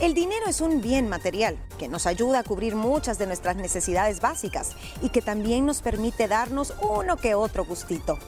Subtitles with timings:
[0.00, 4.20] El dinero es un bien material que nos ayuda a cubrir muchas de nuestras necesidades
[4.20, 8.18] básicas y que también nos permite darnos uno que otro gustito.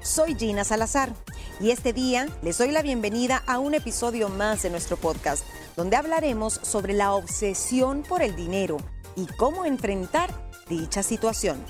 [0.00, 1.12] Soy Gina Salazar
[1.58, 5.44] y este día les doy la bienvenida a un episodio más de nuestro podcast,
[5.74, 8.76] donde hablaremos sobre la obsesión por el dinero
[9.16, 10.30] y cómo enfrentar
[10.68, 11.64] dicha situación.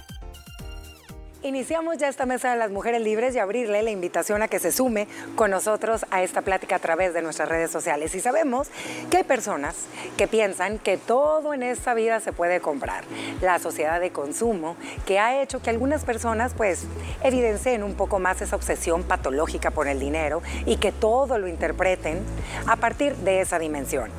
[1.46, 4.72] Iniciamos ya esta mesa de las mujeres libres y abrirle la invitación a que se
[4.72, 5.06] sume
[5.36, 8.16] con nosotros a esta plática a través de nuestras redes sociales.
[8.16, 8.66] Y sabemos
[9.12, 9.76] que hay personas
[10.16, 13.04] que piensan que todo en esta vida se puede comprar.
[13.42, 14.74] La sociedad de consumo
[15.06, 16.82] que ha hecho que algunas personas pues
[17.22, 22.24] evidencien un poco más esa obsesión patológica por el dinero y que todo lo interpreten
[22.66, 24.10] a partir de esa dimensión.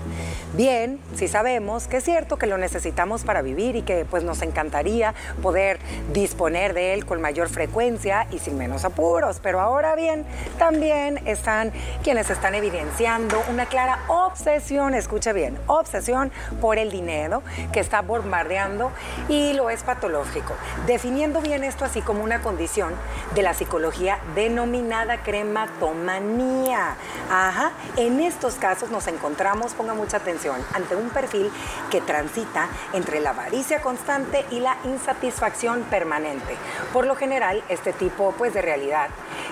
[0.54, 4.42] Bien, si sabemos que es cierto que lo necesitamos para vivir y que pues nos
[4.42, 5.78] encantaría poder
[6.14, 9.40] disponer de él con mayor frecuencia y sin menos apuros.
[9.44, 10.26] Pero ahora bien,
[10.58, 17.43] también están quienes están evidenciando una clara obsesión, escuche bien, obsesión por el dinero
[17.74, 18.91] que está bombardeando
[19.27, 20.54] y lo es patológico,
[20.88, 22.93] definiendo bien esto así como una condición
[23.36, 26.96] de la psicología denominada crematomanía.
[27.30, 30.37] Ajá, en estos casos nos encontramos, ponga mucha atención,
[30.74, 31.52] ante un perfil
[31.90, 36.55] que transita entre la avaricia constante y la insatisfacción permanente.
[36.93, 39.10] Por lo general, este tipo pues, de realidad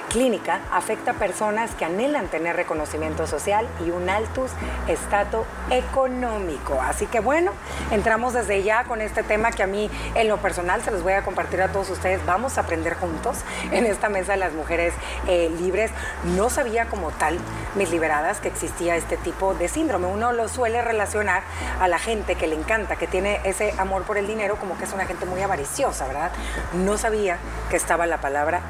[0.09, 4.47] clínica afecta a personas que anhelan tener reconocimiento social y un alto
[4.88, 6.80] estatus económico.
[6.81, 7.52] Así que bueno,
[7.91, 11.13] entramos desde ya con este tema que a mí en lo personal se los voy
[11.13, 12.25] a compartir a todos ustedes.
[12.25, 13.38] Vamos a aprender juntos
[13.72, 14.94] en esta mesa de las mujeres
[15.28, 15.91] eh, libres.
[16.36, 17.38] No sabía como tal,
[17.75, 20.08] mis liberadas, que existía este tipo de síndrome.
[20.08, 21.44] Uno lo suele relacionar
[21.80, 24.86] a la gente que le encanta, que tiene ese amor por el dinero, como que
[24.86, 26.31] es una gente muy avariciosa, ¿verdad?
[26.73, 27.38] No sabía
[27.69, 28.61] que estaba la palabra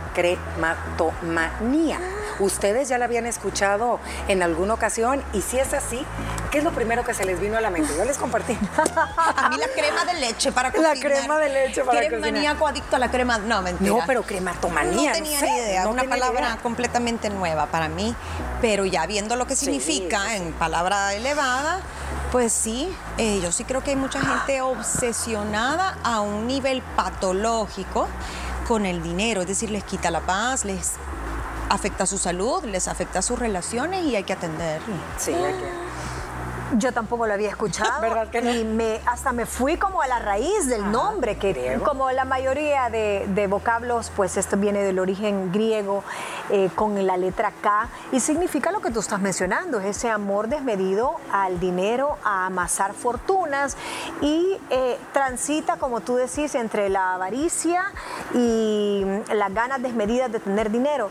[1.21, 1.99] crematomanía.
[2.39, 5.23] ¿Ustedes ya la habían escuchado en alguna ocasión?
[5.31, 6.05] Y si es así,
[6.51, 7.93] ¿qué es lo primero que se les vino a la mente?
[7.97, 8.57] Yo les compartí.
[9.35, 10.97] a mí la crema de leche para cocinar.
[10.97, 12.33] La crema de leche para ¿Eres cocinar.
[12.33, 13.37] maníaco adicto a la crema?
[13.37, 13.89] No, mentira.
[13.89, 15.11] No, pero crematomanía.
[15.11, 16.57] No tenía ni idea, no una palabra idea.
[16.61, 18.13] completamente nueva para mí,
[18.61, 20.35] pero ya viendo lo que significa sí, sí.
[20.43, 21.79] en palabra elevada,
[22.31, 28.09] pues sí, eh, yo sí creo que hay mucha gente obsesionada a un nivel patológico
[28.67, 30.93] con el dinero, es decir, les quita la paz, les
[31.69, 34.95] afecta su salud, les afecta sus relaciones y hay que atenderlo.
[35.17, 35.84] Sí, hay que-
[36.77, 38.01] Yo tampoco lo había escuchado.
[38.01, 38.53] ¿Verdad que no?
[38.53, 41.83] Y me, hasta me fui como a la raíz del nombre, que griego.
[41.83, 46.03] como la mayoría de, de vocablos, pues esto viene del origen griego
[46.49, 50.47] eh, con la letra K y significa lo que tú estás mencionando, es ese amor
[50.47, 53.77] desmedido al dinero, a amasar fortunas
[54.21, 57.83] y eh, transita, como tú decís, entre la avaricia
[58.33, 59.03] y
[59.33, 61.09] las ganas desmedidas de tener dinero.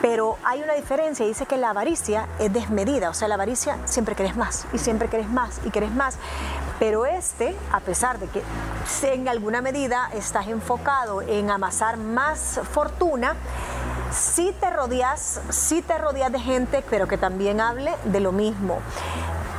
[0.00, 4.14] Pero hay una diferencia, dice que la avaricia es desmedida, o sea, la avaricia siempre
[4.14, 6.18] querés más y siempre querés más y querés más.
[6.78, 8.42] Pero este, a pesar de que
[9.02, 13.34] en alguna medida estás enfocado en amasar más fortuna,
[14.12, 18.78] sí te rodeas, sí te rodeas de gente, pero que también hable de lo mismo.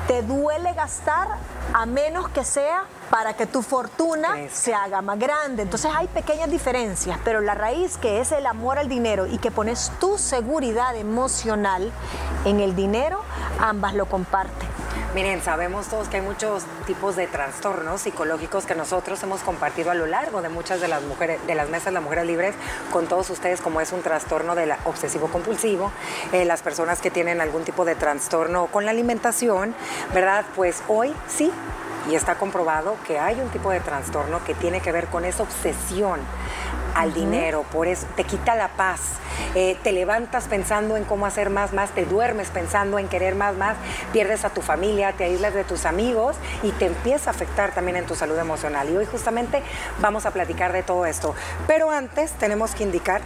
[0.09, 1.27] Te duele gastar
[1.71, 5.61] a menos que sea para que tu fortuna se haga más grande.
[5.61, 9.51] Entonces hay pequeñas diferencias, pero la raíz que es el amor al dinero y que
[9.51, 11.91] pones tu seguridad emocional
[12.43, 13.21] en el dinero,
[13.59, 14.67] ambas lo comparten.
[15.15, 19.95] Miren, sabemos todos que hay muchos tipos de trastornos psicológicos que nosotros hemos compartido a
[19.95, 22.53] lo largo de muchas de las mujeres, de las mesas de las mujeres libres
[22.91, 25.91] con todos ustedes, como es un trastorno del obsesivo compulsivo,
[26.31, 29.73] eh, las personas que tienen algún tipo de trastorno con la alimentación,
[30.13, 30.45] ¿verdad?
[30.55, 31.51] Pues hoy sí.
[32.09, 35.43] Y está comprobado que hay un tipo de trastorno que tiene que ver con esa
[35.43, 36.19] obsesión
[36.95, 38.99] al dinero, por eso te quita la paz,
[39.55, 43.55] eh, te levantas pensando en cómo hacer más, más, te duermes pensando en querer más,
[43.55, 43.75] más,
[44.11, 47.97] pierdes a tu familia, te aíslas de tus amigos y te empieza a afectar también
[47.97, 48.89] en tu salud emocional.
[48.89, 49.63] Y hoy justamente
[49.99, 51.35] vamos a platicar de todo esto.
[51.67, 53.21] Pero antes tenemos que indicar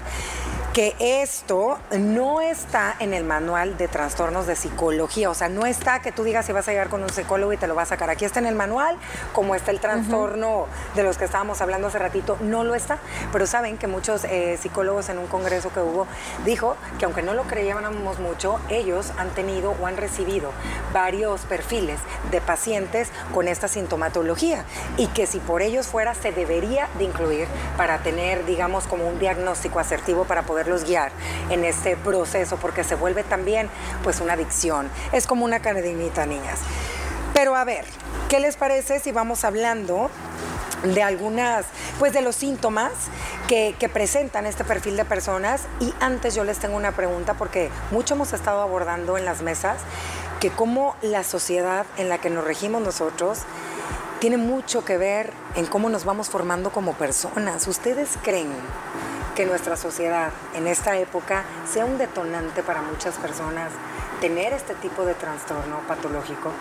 [0.74, 6.02] que esto no está en el manual de trastornos de psicología, o sea, no está
[6.02, 7.90] que tú digas si vas a llegar con un psicólogo y te lo vas a
[7.90, 8.10] sacar.
[8.10, 8.98] Aquí está en el manual,
[9.34, 10.66] como está el trastorno
[10.96, 12.98] de los que estábamos hablando hace ratito, no lo está,
[13.32, 16.08] pero saben que muchos eh, psicólogos en un congreso que hubo
[16.44, 20.50] dijo que aunque no lo creíamos mucho, ellos han tenido o han recibido
[20.92, 22.00] varios perfiles
[22.32, 24.66] de pacientes con esta sintomatología
[24.98, 27.48] y que si por ellos fuera se debería de incluir
[27.78, 31.12] para tener, digamos, como un diagnóstico asertivo para poderlos guiar
[31.50, 33.70] en este proceso, porque se vuelve también
[34.04, 34.90] pues una adicción.
[35.12, 36.60] Es como una cadenita, niñas.
[37.34, 37.86] Pero a ver,
[38.30, 40.10] ¿qué les parece si vamos hablando
[40.84, 41.66] de algunas,
[41.98, 42.92] pues de los síntomas
[43.48, 45.62] que, presentan este perfil de personas.
[45.80, 49.78] Y antes yo les tengo una pregunta, porque mucho hemos estado abordando en las mesas
[50.42, 53.40] que cómo la sociedad en la que nos regimos nosotros
[54.20, 57.68] tiene mucho que ver en cómo nos vamos formando como personas.
[57.68, 58.52] ¿Ustedes creen
[59.36, 63.72] que nuestra sociedad en esta época sea un detonante para muchas personas
[64.22, 66.52] tener este tipo de trastorno patológico?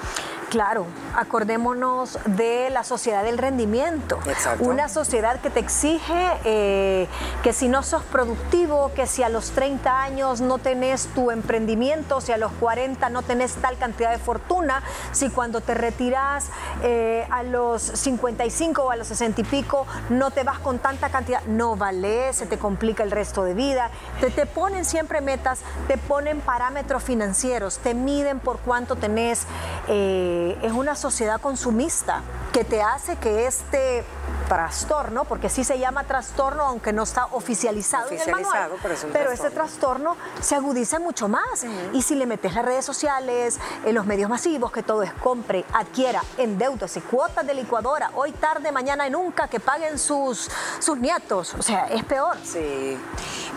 [0.53, 0.85] Claro,
[1.17, 4.19] acordémonos de la sociedad del rendimiento.
[4.27, 4.69] Exacto.
[4.69, 7.09] Una sociedad que te exige eh,
[7.43, 12.21] que si no sos productivo, que si a los 30 años no tenés tu emprendimiento,
[12.21, 14.83] si a los 40 no tenés tal cantidad de fortuna,
[15.13, 16.51] si cuando te retiras
[16.83, 21.09] eh, a los 55 o a los 60 y pico no te vas con tanta
[21.09, 23.91] cantidad, no vale, se te complica el resto de vida.
[24.21, 29.47] Te, te ponen siempre metas, te ponen parámetros financieros, te miden por cuánto tenés.
[29.89, 32.23] Eh, es una sociedad consumista
[32.53, 34.05] que te hace que este
[34.49, 39.05] trastorno, porque sí se llama trastorno, aunque no está oficializado, en el manual, pero, es
[39.05, 41.65] un pero este trastorno se agudiza mucho más.
[41.93, 45.65] Y si le metes las redes sociales, en los medios masivos, que todo es compre,
[45.73, 50.51] adquiera, endeudase, cuotas de licuadora, hoy, tarde, mañana, nunca, que paguen sus,
[50.81, 51.55] sus nietos.
[51.55, 52.37] O sea, es peor.
[52.45, 52.99] Sí.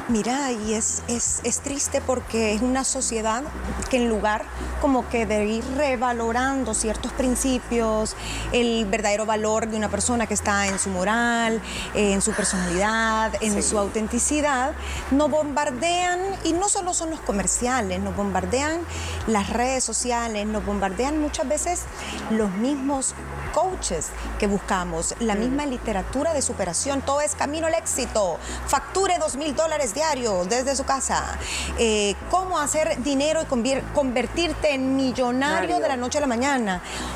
[0.08, 3.44] Mira, y es, es, es triste porque es una sociedad
[3.90, 4.46] que en lugar
[4.80, 8.16] como que de ir revalorando ciertos principios,
[8.52, 11.62] el verdadero valor de una persona que está en su moral,
[11.94, 14.74] en su personalidad, en su autenticidad,
[15.12, 18.82] nos bombardean, y no solo son los comerciales, nos bombardean
[19.28, 21.82] las redes sociales, nos bombardean muchas veces
[22.30, 23.14] los mismos
[23.54, 24.08] coaches
[24.40, 28.38] que buscamos, la misma literatura de superación, todo es camino al éxito,
[28.68, 31.38] facture dos mil dólares diarios desde su casa,
[31.78, 33.46] eh, cómo hacer dinero y
[33.94, 36.65] convertirte en millonario de la noche a la mañana,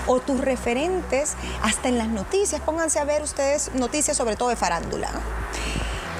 [0.07, 4.55] o tus referentes hasta en las noticias, pónganse a ver ustedes noticias sobre todo de
[4.55, 5.09] farándula.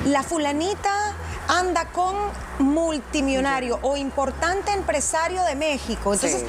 [0.06, 1.14] La fulanita
[1.48, 2.16] anda con
[2.60, 6.14] multimillonario o importante empresario de México.
[6.14, 6.46] Entonces,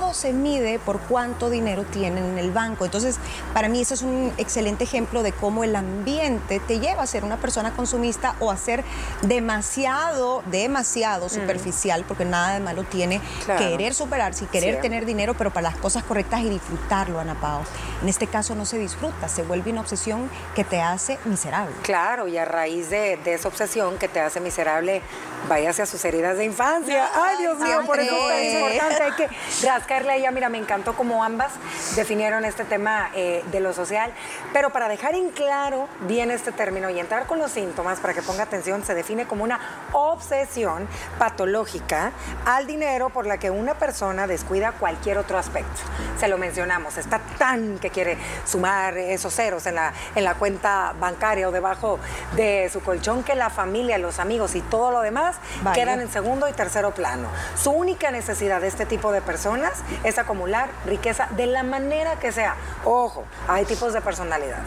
[0.00, 2.86] todo se mide por cuánto dinero tienen en el banco.
[2.86, 3.18] Entonces,
[3.52, 7.22] para mí eso es un excelente ejemplo de cómo el ambiente te lleva a ser
[7.22, 8.82] una persona consumista o a ser
[9.22, 13.20] demasiado, demasiado superficial, porque nada de malo tiene
[13.58, 17.60] querer superarse y querer tener dinero, pero para las cosas correctas y disfrutarlo, Ana Pao.
[18.00, 21.74] En este caso no se disfruta, se vuelve una obsesión que te hace miserable.
[21.82, 25.02] Claro, y a raíz de, esa obsesión que te hace miserable,
[25.46, 27.10] váyase a sus heridas de infancia.
[27.14, 29.02] Ay, Dios mío, por eso es importante.
[29.02, 29.28] Hay que
[29.90, 30.30] rascarle a ella.
[30.30, 31.52] Mira, me encantó cómo ambas
[31.96, 34.12] definieron este tema eh, de lo social.
[34.52, 38.22] Pero para dejar en claro bien este término y entrar con los síntomas, para que
[38.22, 39.58] ponga atención, se define como una
[39.92, 40.86] obsesión
[41.18, 42.12] patológica
[42.46, 45.80] al dinero por la que una persona descuida cualquier otro aspecto.
[46.20, 48.16] Se lo mencionamos, está tan que quiere
[48.46, 51.98] sumar esos ceros en la, en la cuenta bancaria o debajo
[52.36, 55.36] de su colchón que la familia, los amigos y todo lo demás
[55.74, 57.28] quedan en segundo y tercero plano.
[57.60, 62.32] Su única necesidad de este tipo de personas es acumular riqueza de la manera que
[62.32, 62.54] sea.
[62.84, 64.60] Ojo, hay tipos de personalidad.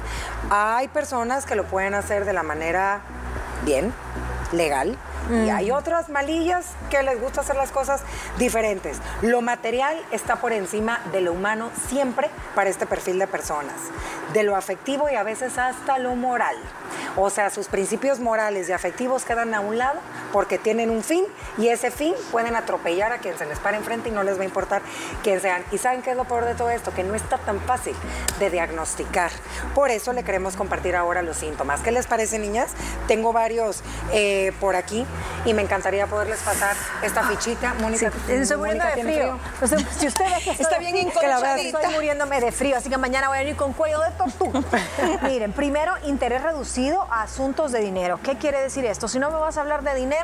[0.49, 3.01] Hay personas que lo pueden hacer de la manera
[3.63, 3.93] bien,
[4.51, 4.97] legal,
[5.31, 8.01] y hay otras malillas que les gusta hacer las cosas
[8.37, 8.97] diferentes.
[9.21, 13.75] Lo material está por encima de lo humano siempre para este perfil de personas.
[14.33, 16.57] De lo afectivo y a veces hasta lo moral.
[17.15, 19.99] O sea, sus principios morales y afectivos quedan a un lado
[20.33, 21.23] porque tienen un fin
[21.57, 24.41] y ese fin pueden atropellar a quien se les pare enfrente y no les va
[24.41, 24.81] a importar
[25.21, 25.63] quién sean.
[25.71, 26.91] ¿Y saben qué es lo peor de todo esto?
[26.93, 27.95] Que no está tan fácil
[28.39, 29.31] de diagnosticar.
[29.75, 31.81] Por eso le queremos compartir ahora los síntomas.
[31.81, 32.71] ¿Qué les parece, niñas?
[33.07, 35.05] Tengo varios eh, por aquí
[35.45, 37.75] y me encantaría poderles pasar esta fichita.
[37.75, 39.39] Mónica, estoy muriendo de frío.
[39.99, 43.41] si usted ve que está bien Estoy muriéndome de frío, así que mañana voy a
[43.41, 44.61] venir con cuello de tortuga.
[45.23, 48.19] Miren, primero, interés reducido a asuntos de dinero.
[48.23, 49.07] ¿Qué quiere decir esto?
[49.07, 50.22] Si no me vas a hablar de dinero,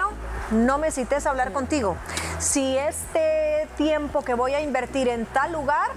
[0.52, 1.96] no me cites a hablar contigo.
[2.40, 5.90] Si este tiempo que voy a invertir en tal lugar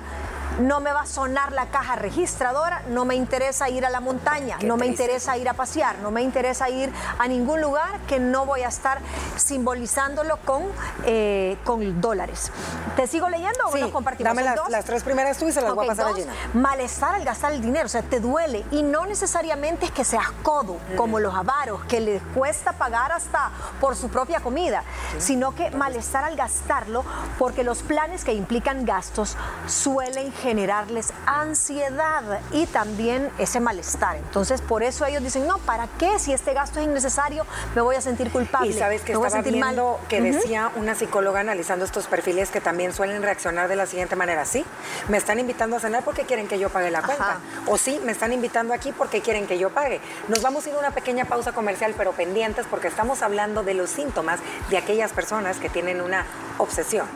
[0.60, 4.58] no me va a sonar la caja registradora, no me interesa ir a la montaña,
[4.62, 8.46] no me interesa ir a pasear, no me interesa ir a ningún lugar que no
[8.46, 8.98] voy a estar
[9.36, 10.62] simbolizándolo con,
[11.04, 12.50] eh, con dólares.
[12.96, 14.34] ¿Te sigo leyendo o nos compartimos?
[14.34, 16.32] Dame las, tres primeras tú y se las voy a pasar a Gina.
[16.54, 20.30] Malestar al gastar el dinero, o sea, te duele y no necesariamente es que seas
[20.42, 24.84] codo, como los avaros, que les cuesta pagar hasta por su propia comida,
[25.18, 27.04] sino que malestar al gastarlo
[27.38, 34.16] porque los planes que implican gastos suelen generarles ansiedad y también ese malestar.
[34.16, 36.18] Entonces, por eso ellos dicen, no, ¿para qué?
[36.18, 38.68] Si este gasto es innecesario, me voy a sentir culpable.
[38.68, 43.22] Y sabes que estaba viendo que decía una psicóloga analizando estos perfiles que también suelen
[43.22, 44.64] reaccionar de la siguiente manera, sí,
[45.08, 47.38] me están invitando a cenar porque quieren que yo pague la cuenta.
[47.66, 50.00] O sí, me están invitando aquí porque quieren que yo pague.
[50.28, 53.74] Nos vamos a ir a una pequeña pausa comercial, pero pendientes porque estamos hablando de
[53.74, 56.26] los síntomas de aquellas personas que tienen una
[56.58, 57.06] obsesión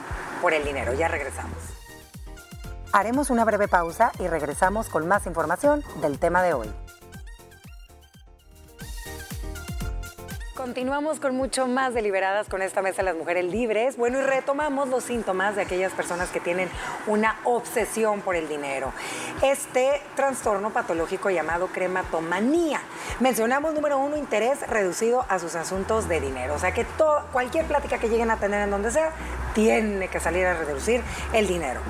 [0.40, 0.94] por el dinero.
[0.94, 1.75] Ya regresamos.
[2.96, 6.72] Haremos una breve pausa y regresamos con más información del tema de hoy.
[10.54, 13.98] Continuamos con mucho más deliberadas con esta mesa de las mujeres libres.
[13.98, 16.70] Bueno, y retomamos los síntomas de aquellas personas que tienen
[17.06, 18.94] una obsesión por el dinero.
[19.42, 22.80] Este trastorno patológico llamado crematomanía.
[23.20, 26.54] Mencionamos número uno, interés reducido a sus asuntos de dinero.
[26.54, 26.86] O sea que
[27.30, 29.10] cualquier plática que lleguen a tener en donde sea,
[29.52, 31.02] tiene que salir a reducir
[31.34, 31.82] el dinero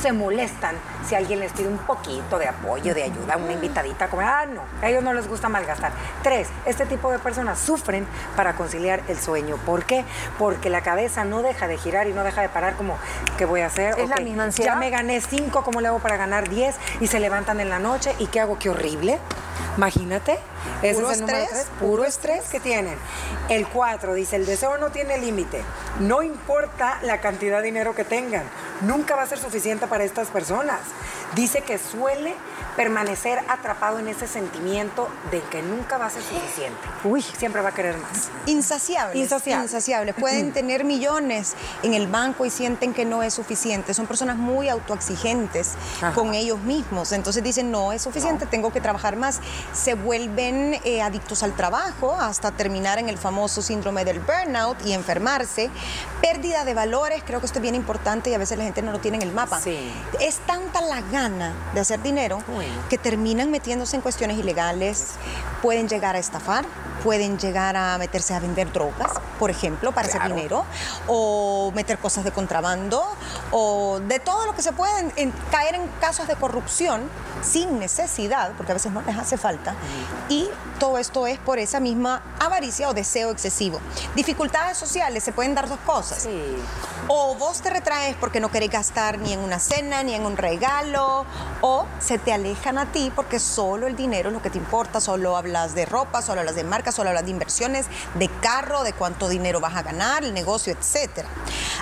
[0.00, 4.22] se molestan si alguien les pide un poquito de apoyo, de ayuda, una invitadita, como,
[4.22, 5.92] ah, no, a ellos no les gusta malgastar.
[6.22, 8.06] Tres, este tipo de personas sufren
[8.36, 9.56] para conciliar el sueño.
[9.64, 10.04] ¿Por qué?
[10.38, 12.96] Porque la cabeza no deja de girar y no deja de parar como,
[13.38, 13.98] ¿qué voy a hacer?
[13.98, 14.74] Es la misma ansiedad.
[14.74, 16.76] Ya me gané cinco, ¿cómo le hago para ganar diez?
[17.00, 18.58] Y se levantan en la noche, ¿y qué hago?
[18.58, 19.18] Qué horrible.
[19.76, 20.38] Imagínate.
[20.82, 22.96] Ese puro es el estrés, Puro estrés que tienen.
[23.48, 25.62] El cuatro dice, el deseo no tiene límite.
[26.00, 28.44] No importa la cantidad de dinero que tengan.
[28.82, 30.80] Nunca va a ser suficiente para estas personas.
[31.34, 32.34] Dice que suele
[32.76, 36.78] permanecer atrapado en ese sentimiento de que nunca va a ser suficiente.
[37.04, 38.28] Uy, siempre va a querer más.
[38.46, 39.16] Insaciables.
[39.16, 39.70] Insaciables.
[39.70, 40.14] Insaciables.
[40.14, 43.94] Pueden tener millones en el banco y sienten que no es suficiente.
[43.94, 46.12] Son personas muy autoexigentes Ajá.
[46.12, 47.12] con ellos mismos.
[47.12, 49.40] Entonces dicen, no es suficiente, tengo que trabajar más.
[49.72, 54.92] Se vuelven eh, adictos al trabajo hasta terminar en el famoso síndrome del burnout y
[54.92, 55.70] enfermarse.
[56.20, 58.92] Pérdida de valores, creo que esto es bien importante y a veces la gente no
[58.92, 59.60] lo tiene en el mapa.
[59.60, 59.92] Sí.
[60.20, 62.42] Es tanta la gana de hacer dinero
[62.90, 65.14] que terminan metiéndose en cuestiones ilegales,
[65.62, 66.64] pueden llegar a estafar,
[67.02, 70.64] pueden llegar a meterse a vender drogas, por ejemplo, para hacer dinero,
[71.08, 73.02] o meter cosas de contrabando,
[73.50, 77.08] o de todo lo que se puede, en- en caer en casos de corrupción
[77.42, 79.74] sin necesidad, porque a veces no les hace falta,
[80.28, 83.80] y todo esto es por esa misma avaricia o deseo excesivo.
[84.14, 86.22] Dificultades sociales, se pueden dar dos cosas.
[86.22, 86.56] Sí.
[87.08, 90.36] O vos te retraes porque no querés gastar ni en una cena, ni en un
[90.36, 91.26] regalo,
[91.60, 95.00] o se te alejan a ti porque solo el dinero es lo que te importa,
[95.00, 98.92] solo hablas de ropa, solo hablas de marca, solo hablas de inversiones, de carro, de
[98.92, 101.26] cuánto dinero vas a ganar, el negocio, etc.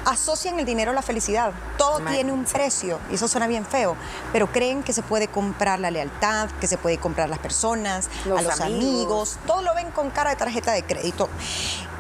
[0.05, 1.53] Asocian el dinero a la felicidad.
[1.77, 3.97] Todo tiene un precio, y eso suena bien feo,
[4.33, 8.39] pero creen que se puede comprar la lealtad, que se puede comprar las personas, Los
[8.39, 8.85] a los amigos.
[8.85, 11.29] amigos, todo lo ven con cara de tarjeta de crédito.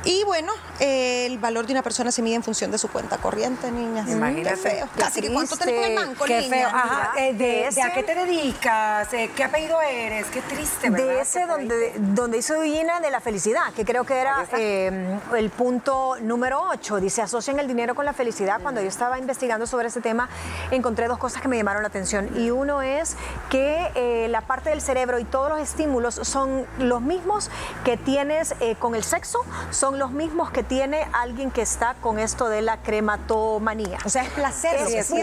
[0.02, 3.19] Y bueno, eh, el valor de una persona se mide en función de su cuenta
[3.19, 4.09] corriente, niñas.
[4.09, 4.50] Imagínate.
[4.57, 4.88] Qué feo.
[4.97, 6.57] Casi que cuánto tenés en el banco, Qué niña.
[6.57, 6.69] feo.
[6.69, 9.12] Ajá, eh, de, de a ese- qué te dedicas?
[9.12, 10.26] Eh, ¿Qué apellido eres?
[10.28, 11.07] Qué triste, ¿verdad?
[11.07, 15.50] De ese donde, donde hizo Gina de la felicidad, que creo que era eh, el
[15.50, 16.97] punto número 8.
[17.00, 18.59] Dice, asocian el dinero con la felicidad.
[18.62, 20.30] Cuando yo estaba investigando sobre ese tema,
[20.71, 22.30] encontré dos cosas que me llamaron la atención.
[22.40, 23.16] Y uno es
[23.50, 27.50] que la parte del cerebro y todos los estímulos son los mismos
[27.85, 29.40] que tienes con el sexo,
[29.71, 33.99] son los mismos que tiene alguien que está con esto de la crematomanía.
[34.04, 35.18] O sea, es placer Es es un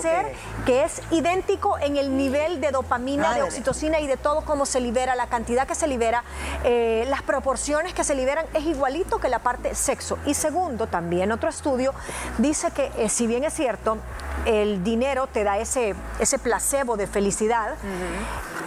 [0.00, 4.42] placer que- que es idéntico en el nivel de dopamina, de oxitocina y de todo
[4.44, 6.22] cómo se libera, la cantidad que se libera,
[6.64, 10.18] eh, las proporciones que se liberan, es igualito que la parte sexo.
[10.26, 11.92] Y segundo, también otro estudio
[12.38, 13.98] dice que eh, si bien es cierto,
[14.46, 17.74] el dinero te da ese, ese placebo de felicidad,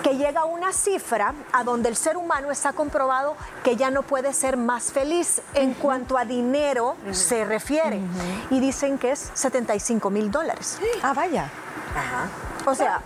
[0.03, 4.03] que llega a una cifra a donde el ser humano está comprobado que ya no
[4.03, 7.99] puede ser más feliz en cuanto a dinero se refiere.
[8.49, 10.79] Y dicen que es 75 mil dólares.
[11.01, 11.49] Ah, vaya.
[11.95, 12.29] Ajá.
[12.69, 13.01] O sea,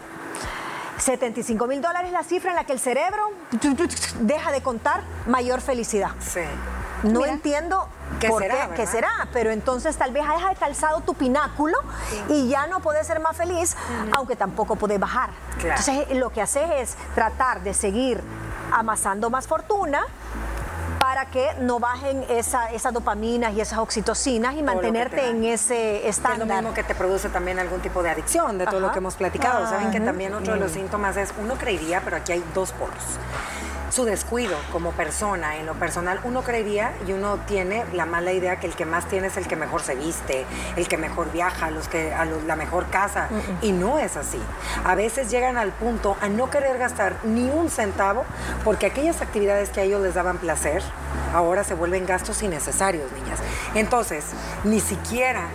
[0.98, 3.32] 75 mil dólares es la cifra en la que el cerebro
[4.22, 6.12] deja de contar mayor felicidad.
[6.20, 6.42] Sí.
[7.04, 7.34] No Mira.
[7.34, 7.88] entiendo
[8.20, 8.76] ¿Qué por será, qué, verdad?
[8.76, 11.78] qué será, pero entonces tal vez hayas calzado tu pináculo
[12.28, 13.76] y ya no puedes ser más feliz,
[14.16, 15.30] aunque tampoco puedes bajar.
[15.60, 15.80] Claro.
[15.80, 18.20] Entonces lo que haces es tratar de seguir
[18.72, 20.06] amasando más fortuna
[21.08, 25.98] para que no bajen esa, esas dopaminas y esas oxitocinas y mantenerte en ese Que
[26.00, 26.58] es lo estándar.
[26.62, 28.88] mismo que te produce también algún tipo de adicción, de todo Ajá.
[28.88, 29.64] lo que hemos platicado.
[29.66, 32.74] Ah, Saben que también otro de los síntomas es, uno creería, pero aquí hay dos
[32.74, 32.98] polos.
[33.90, 38.60] Su descuido como persona, en lo personal, uno creería y uno tiene la mala idea
[38.60, 40.46] que el que más tiene es el que mejor se viste,
[40.76, 43.30] el que mejor viaja, los que, a los- la mejor casa.
[43.62, 44.42] Y no es así.
[44.84, 48.26] A veces llegan al punto a no querer gastar ni un centavo
[48.66, 50.84] porque aquellas actividades que a ellos les daban placer,
[51.34, 53.40] ahora se vuelven gastos innecesarios, niñas.
[53.76, 54.26] Entonces,
[54.64, 55.48] ni siquiera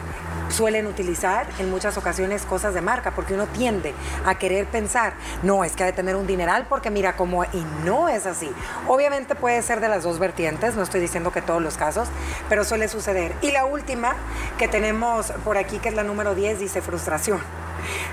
[0.52, 5.64] suelen utilizar en muchas ocasiones cosas de marca, porque uno tiende a querer pensar, no,
[5.64, 8.50] es que ha de tener un dineral porque mira cómo, y no es así.
[8.86, 12.08] Obviamente puede ser de las dos vertientes, no estoy diciendo que todos los casos,
[12.48, 13.34] pero suele suceder.
[13.40, 14.14] Y la última
[14.58, 17.40] que tenemos por aquí, que es la número 10, dice frustración.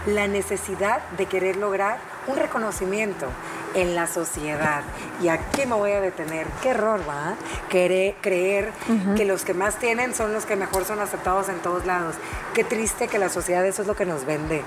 [0.08, 3.28] La necesidad de querer lograr un reconocimiento
[3.76, 4.84] en la sociedad.
[5.22, 6.48] ¿Y aquí me voy a detener?
[6.62, 7.36] Qué error, ¿va?
[7.70, 8.72] Querer, creer
[9.16, 12.16] que los que más tienen son los que mejor son aceptados en todos lados.
[12.54, 14.64] Qué triste que la sociedad eso es lo que nos vende.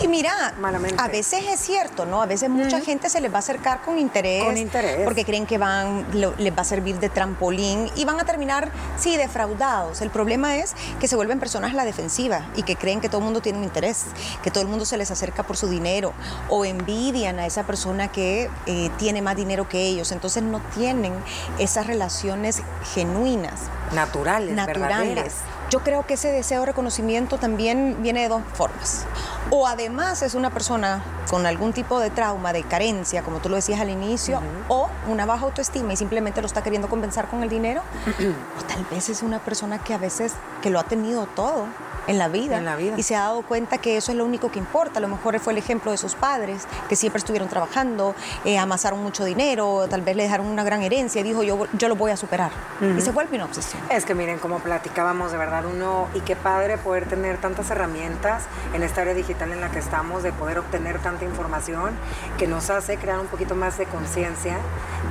[0.00, 0.54] Y mira,
[0.98, 2.22] a veces es cierto, ¿no?
[2.22, 4.44] A veces mucha gente se les va a acercar con interés.
[4.44, 5.04] Con interés.
[5.04, 9.16] Porque creen que van, les va a servir de trampolín y van a terminar, sí,
[9.16, 10.00] defraudados.
[10.00, 13.18] El problema es que se vuelven personas a la defensiva y que creen que todo
[13.18, 14.04] el mundo tiene un interés,
[14.42, 16.12] que todo el mundo se les acerca por su dinero
[16.48, 20.12] o envidian a esa persona que eh, tiene más dinero que ellos.
[20.12, 21.12] Entonces no tienen
[21.58, 22.62] esas relaciones
[22.94, 23.62] genuinas.
[23.92, 24.54] Naturales.
[24.54, 25.34] Naturales.
[25.70, 29.04] Yo creo que ese deseo de reconocimiento también viene de dos formas.
[29.50, 33.56] O además es una persona con algún tipo de trauma, de carencia, como tú lo
[33.56, 37.50] decías al inicio, o una baja autoestima y simplemente lo está queriendo compensar con el
[37.50, 37.82] dinero.
[38.58, 40.32] o tal vez es una persona que a veces
[40.62, 41.66] que lo ha tenido todo
[42.08, 42.60] en la vida.
[42.96, 44.98] Y se ha dado cuenta que eso es lo único que importa.
[44.98, 49.02] A lo mejor fue el ejemplo de sus padres, que siempre estuvieron trabajando, eh, amasaron
[49.02, 52.10] mucho dinero, tal vez le dejaron una gran herencia y dijo, yo, yo lo voy
[52.10, 52.50] a superar.
[52.96, 53.80] Y se vuelve una obsesión.
[53.90, 58.44] Es que miren, como platicábamos, de verdad, uno, y qué padre poder tener tantas herramientas
[58.74, 61.94] en esta área digital en la que estamos, de poder obtener tanta información
[62.38, 64.58] que nos hace crear un poquito más de conciencia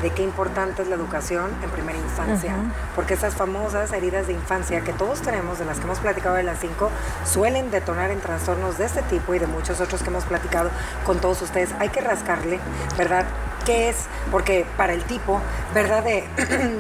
[0.02, 2.56] de qué importante es la educación en primera infancia.
[2.96, 6.44] Porque esas famosas heridas de infancia que todos tenemos, de las que hemos platicado de
[6.44, 6.90] las cinco,
[7.26, 10.70] suelen detonar en trastornos de este tipo y de muchos otros que hemos platicado
[11.06, 11.70] con todos ustedes.
[11.80, 12.60] Hay que rascarle,
[12.98, 13.26] ¿verdad?
[13.68, 13.98] ¿Qué es?
[14.32, 15.42] Porque para el tipo,
[15.74, 16.02] ¿verdad?
[16.04, 16.24] De,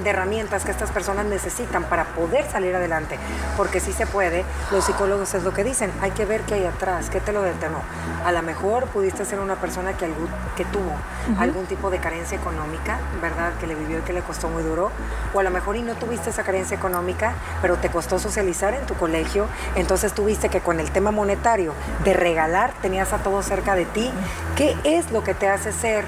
[0.05, 3.19] herramientas que estas personas necesitan para poder salir adelante.
[3.57, 6.65] Porque si se puede, los psicólogos es lo que dicen, hay que ver qué hay
[6.65, 7.81] atrás, qué te lo detonó.
[8.23, 10.09] A lo mejor pudiste ser una persona que,
[10.55, 10.93] que tuvo
[11.37, 13.51] algún tipo de carencia económica, ¿verdad?
[13.59, 14.89] Que le vivió y que le costó muy duro.
[15.33, 18.85] O a lo mejor y no tuviste esa carencia económica, pero te costó socializar en
[18.85, 19.47] tu colegio.
[19.75, 21.73] Entonces tuviste que con el tema monetario
[22.05, 24.09] de regalar tenías a todo cerca de ti.
[24.55, 26.05] ¿Qué es lo que te hace ser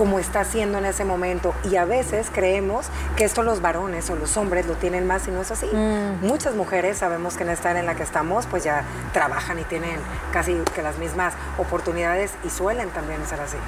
[0.00, 1.52] como está haciendo en ese momento.
[1.70, 2.86] Y a veces creemos
[3.18, 5.66] que esto los varones o los hombres lo tienen más y no es así.
[5.66, 6.26] Mm.
[6.26, 9.64] Muchas mujeres sabemos que en esta área en la que estamos pues ya trabajan y
[9.64, 10.00] tienen
[10.32, 13.58] casi que las mismas oportunidades y suelen también ser así.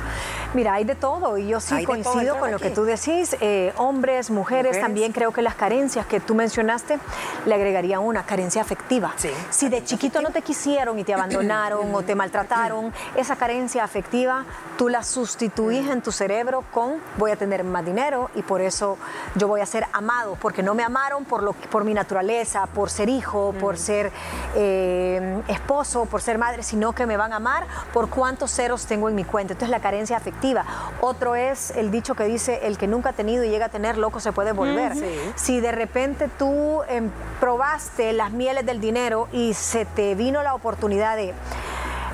[0.54, 3.36] Mira, hay de todo y yo sí coincido con lo que tú decís.
[3.42, 6.98] Eh, hombres, mujeres, también creo que las carencias que tú mencionaste
[7.44, 9.12] le agregaría una carencia afectiva.
[9.50, 14.46] si de chiquito no te quisieron y te abandonaron o te maltrataron, esa carencia afectiva
[14.78, 18.96] tú la sustituís en tu cerebro con voy a tener más dinero y por eso
[19.34, 22.90] yo voy a ser amado, porque no me amaron por, lo, por mi naturaleza, por
[22.90, 24.12] ser hijo, por ser
[24.54, 29.08] eh, esposo, por ser madre, sino que me van a amar por cuántos ceros tengo
[29.08, 29.54] en mi cuenta.
[29.54, 30.64] Entonces la carencia afectiva.
[31.00, 33.98] Otro es el dicho que dice, el que nunca ha tenido y llega a tener,
[33.98, 34.92] loco se puede volver.
[35.34, 40.54] Si de repente tú em, probaste las mieles del dinero y se te vino la
[40.54, 41.34] oportunidad de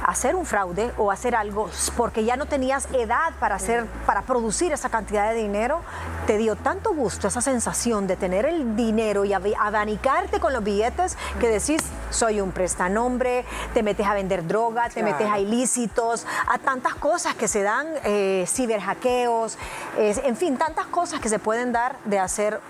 [0.08, 4.72] hacer un fraude o hacer algo porque ya no tenías edad para hacer, para producir
[4.72, 5.82] esa cantidad de dinero,
[6.26, 11.18] te dio tanto gusto esa sensación de tener el dinero y abanicarte con los billetes
[11.38, 13.44] que decís, soy un prestanombre,
[13.74, 17.86] te metes a vender droga, te metes a ilícitos, a tantas cosas que se dan,
[18.04, 19.58] eh, ciberhackeos,
[19.98, 22.60] en fin, tantas cosas que se pueden dar de hacer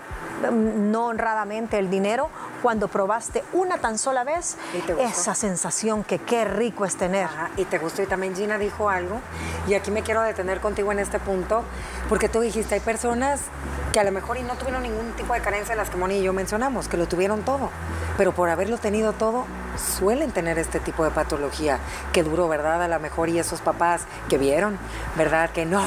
[0.51, 2.29] no honradamente el dinero
[2.61, 4.57] cuando probaste una tan sola vez
[4.99, 7.27] esa sensación que qué rico es tener.
[7.57, 8.01] y te gustó.
[8.01, 9.19] Y también Gina dijo algo,
[9.67, 11.63] y aquí me quiero detener contigo en este punto,
[12.07, 13.41] porque tú dijiste, hay personas
[13.91, 16.17] que a lo mejor y no tuvieron ningún tipo de carencia de las que Moni
[16.17, 17.69] y yo mencionamos, que lo tuvieron todo,
[18.17, 19.45] pero por haberlo tenido todo,
[19.77, 21.79] suelen tener este tipo de patología,
[22.13, 22.83] que duró, ¿verdad?
[22.83, 24.77] A lo mejor y esos papás que vieron,
[25.17, 25.49] ¿verdad?
[25.51, 25.83] Que no,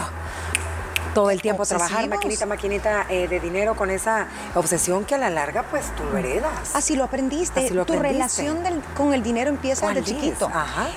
[1.14, 5.30] todo el tiempo trabajar maquinita, maquinita eh, de dinero con esa obsesión que a la
[5.30, 6.74] larga pues tú lo heredas.
[6.74, 7.70] Así lo aprendiste.
[7.70, 8.62] Tu relación
[8.96, 10.50] con el dinero empieza desde chiquito.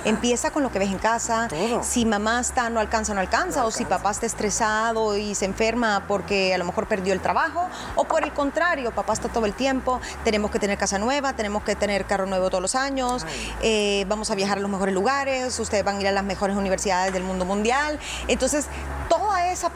[0.04, 1.48] Empieza con lo que ves en casa.
[1.82, 3.64] Si mamá está, no alcanza, no alcanza.
[3.64, 7.68] o si papá está estresado y se enferma porque a lo mejor perdió el trabajo.
[7.94, 10.00] O por el contrario, papá está todo el tiempo.
[10.24, 13.26] Tenemos que tener casa nueva, tenemos que tener carro nuevo todos los años.
[13.62, 15.58] Eh, vamos a viajar a los mejores lugares.
[15.58, 17.98] Ustedes van a ir a las mejores universidades del mundo mundial.
[18.28, 18.66] Entonces,
[19.08, 19.70] toda esa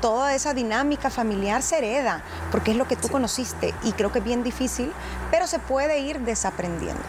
[0.00, 4.18] toda esa dinámica familiar se hereda, porque es lo que tú conociste y creo que
[4.18, 4.92] es bien difícil,
[5.30, 7.02] pero se puede ir desaprendiendo.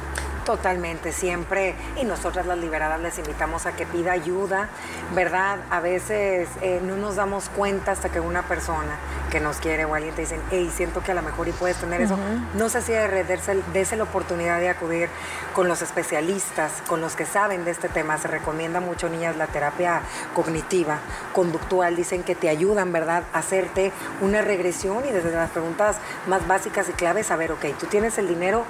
[0.49, 1.75] Totalmente, siempre.
[2.01, 4.67] Y nosotras las liberadas les invitamos a que pida ayuda,
[5.13, 5.59] ¿verdad?
[5.69, 8.97] A veces eh, no nos damos cuenta hasta que una persona
[9.29, 11.77] que nos quiere o alguien te dice, hey, siento que a lo mejor y puedes
[11.77, 12.17] tener eso.
[12.55, 15.09] No sé si de la oportunidad de acudir
[15.53, 18.17] con los especialistas, con los que saben de este tema.
[18.17, 20.01] Se recomienda mucho, niñas, la terapia
[20.33, 20.97] cognitiva,
[21.31, 21.95] conductual.
[21.95, 26.89] Dicen que te ayudan, ¿verdad?, a hacerte una regresión y desde las preguntas más básicas
[26.89, 28.65] y claves, a ver, ok, tú tienes el dinero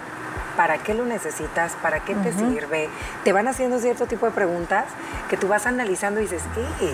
[0.59, 1.71] ¿para qué lo necesitas?
[1.81, 2.89] ¿Para qué te sirve?
[3.23, 4.87] Te van haciendo cierto tipo de preguntas
[5.29, 6.43] que tú vas analizando y dices,
[6.81, 6.93] ¡Ey!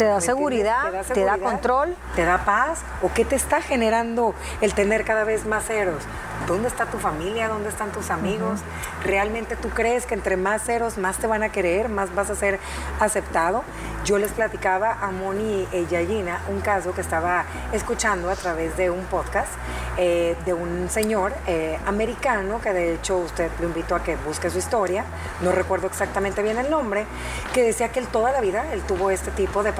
[0.00, 1.94] ¿Te da, seguridad, ¿Te da control?
[2.16, 2.80] ¿Te da paz?
[3.02, 6.02] ¿O qué te está generando el tener cada vez más ceros?
[6.46, 7.48] ¿Dónde está tu familia?
[7.48, 8.60] ¿Dónde están tus amigos?
[9.04, 12.34] ¿Realmente tú crees que entre más ceros más te van a querer, más vas a
[12.34, 12.58] ser
[12.98, 13.62] aceptado?
[14.06, 18.88] Yo les platicaba a Moni y Yayina un caso que estaba escuchando a través de
[18.88, 19.52] un podcast
[19.98, 24.48] eh, de un señor eh, americano que de hecho usted lo invitó a que busque
[24.48, 25.04] su historia,
[25.42, 27.04] no recuerdo exactamente bien el nombre,
[27.52, 29.74] que decía que él toda la vida, él tuvo este tipo de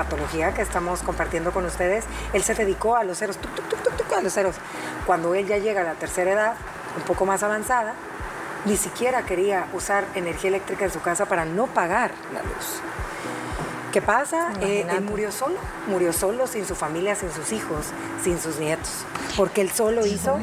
[0.54, 3.38] que estamos compartiendo con ustedes, él se dedicó a los ceros,
[4.16, 4.56] a los ceros.
[5.06, 6.54] Cuando él ya llega a la tercera edad,
[6.96, 7.94] un poco más avanzada,
[8.64, 12.80] ni siquiera quería usar energía eléctrica en su casa para no pagar la luz.
[13.92, 14.52] ¿Qué pasa?
[14.60, 15.56] Eh, él murió solo,
[15.88, 17.86] murió solo, sin su familia, sin sus hijos,
[18.22, 19.04] sin sus nietos,
[19.36, 20.38] porque él solo hizo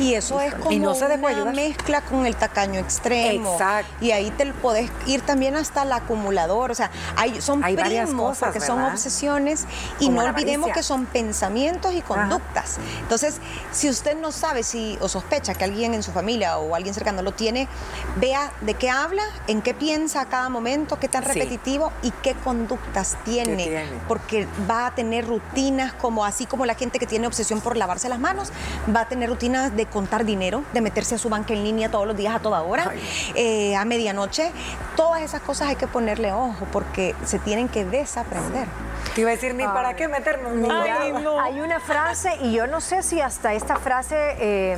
[0.00, 3.52] y eso es como una mezcla con el tacaño extremo.
[3.52, 3.92] Exacto.
[4.00, 6.70] Y ahí te podés ir también hasta el acumulador.
[6.70, 9.66] O sea, hay, son hay primos porque son obsesiones.
[9.98, 12.78] Y no olvidemos que son pensamientos y conductas.
[13.00, 13.36] Entonces,
[13.72, 17.22] si usted no sabe si o sospecha que alguien en su familia o alguien cercano
[17.22, 17.68] lo tiene,
[18.16, 22.34] vea de qué habla, en qué piensa a cada momento, qué tan repetitivo y qué
[22.34, 23.64] conductas tiene.
[23.64, 24.00] tiene.
[24.08, 28.08] Porque va a tener rutinas como así como la gente que tiene obsesión por lavarse
[28.08, 28.50] las manos,
[28.94, 32.06] va a tener rutinas de contar dinero, de meterse a su banca en línea todos
[32.06, 32.92] los días a toda hora,
[33.34, 34.52] eh, a medianoche.
[34.96, 38.68] Todas esas cosas hay que ponerle ojo porque se tienen que desaprender.
[39.14, 40.52] Te iba a decir, ni para qué meternos.
[41.42, 44.76] Hay una frase, y yo no sé si hasta esta frase eh,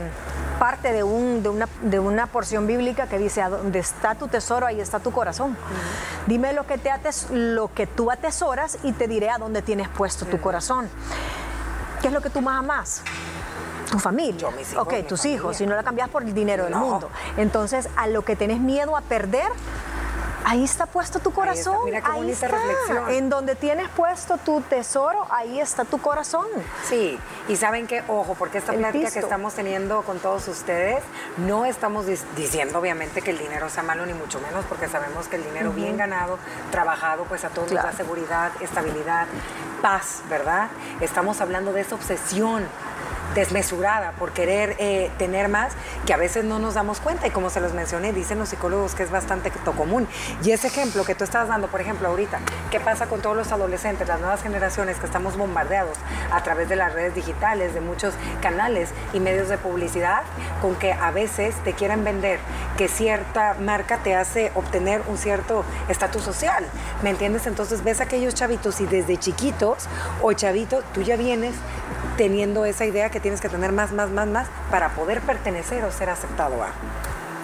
[0.58, 4.28] parte de, un, de, una, de una porción bíblica que dice, a donde está tu
[4.28, 5.56] tesoro, ahí está tu corazón.
[6.26, 9.88] Dime lo que, te ates, lo que tú atesoras y te diré a dónde tienes
[9.88, 10.88] puesto tu corazón.
[12.00, 13.02] ¿Qué es lo que tú más amas?
[13.92, 14.48] Tu familia.
[14.78, 17.10] ok, tus hijos, si no la cambias por el dinero del mundo.
[17.36, 19.52] Entonces, a lo que tenés miedo a perder,
[20.44, 21.76] Ahí está puesto tu corazón.
[21.86, 23.10] Ahí está, Mira qué reflexión.
[23.10, 26.46] En donde tienes puesto tu tesoro, ahí está tu corazón.
[26.88, 27.16] Sí,
[27.48, 31.02] y saben qué, ojo, porque esta plática que estamos teniendo con todos ustedes,
[31.36, 35.36] no estamos diciendo obviamente que el dinero sea malo, ni mucho menos, porque sabemos que
[35.36, 36.38] el dinero bien ganado,
[36.72, 39.28] trabajado, pues a todos nos da seguridad, estabilidad,
[39.80, 40.68] paz, ¿verdad?
[41.00, 42.66] Estamos hablando de esa obsesión
[43.34, 45.72] desmesurada por querer eh, tener más,
[46.06, 47.26] que a veces no nos damos cuenta.
[47.26, 50.08] Y como se los mencioné, dicen los psicólogos que es bastante común.
[50.42, 52.40] Y ese ejemplo que tú estás dando, por ejemplo, ahorita,
[52.70, 55.96] ¿qué pasa con todos los adolescentes, las nuevas generaciones que estamos bombardeados
[56.30, 60.22] a través de las redes digitales, de muchos canales y medios de publicidad,
[60.60, 62.40] con que a veces te quieren vender
[62.76, 66.64] que cierta marca te hace obtener un cierto estatus social?
[67.02, 67.46] ¿Me entiendes?
[67.46, 69.88] Entonces ves a aquellos chavitos y desde chiquitos
[70.22, 71.54] o chavitos, tú ya vienes
[72.16, 75.92] teniendo esa idea que tienes que tener más, más, más, más para poder pertenecer o
[75.92, 76.72] ser aceptado a.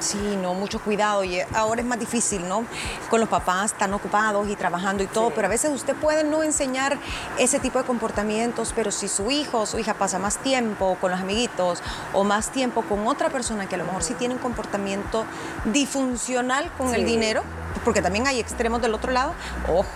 [0.01, 1.25] Sí, no, mucho cuidado.
[1.25, 2.65] Y ahora es más difícil, ¿no?
[3.11, 6.45] Con los papás tan ocupados y trabajando y todo, pero a veces usted puede no
[6.45, 6.99] enseñar
[7.39, 11.11] ese tipo de comportamientos, pero si su hijo o su hija pasa más tiempo con
[11.11, 14.41] los amiguitos o más tiempo con otra persona que a lo mejor sí tiene un
[14.41, 15.25] comportamiento
[15.65, 17.43] disfuncional con el dinero,
[17.85, 19.35] porque también hay extremos del otro lado,
[19.69, 19.87] ojo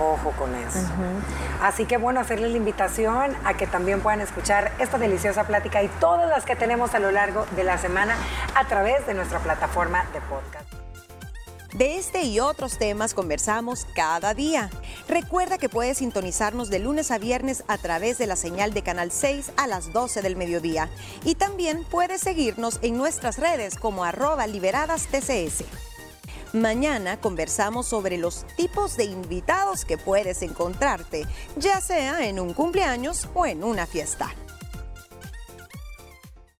[0.00, 0.78] Ojo con eso.
[1.62, 5.88] Así que bueno, hacerles la invitación a que también puedan escuchar esta deliciosa plática y
[6.00, 8.16] todas las que tenemos a lo largo de la semana
[8.54, 10.78] a través de nuestra plataforma de podcast.
[11.74, 14.70] De este y otros temas conversamos cada día.
[15.06, 19.12] Recuerda que puedes sintonizarnos de lunes a viernes a través de la señal de Canal
[19.12, 20.88] 6 a las 12 del mediodía.
[21.24, 25.87] Y también puedes seguirnos en nuestras redes como arroba liberadas TCS.
[26.54, 33.28] Mañana conversamos sobre los tipos de invitados que puedes encontrarte, ya sea en un cumpleaños
[33.34, 34.34] o en una fiesta.